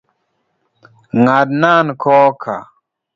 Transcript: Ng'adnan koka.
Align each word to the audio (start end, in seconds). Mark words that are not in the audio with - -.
Ng'adnan 1.23 1.87
koka. 2.01 2.55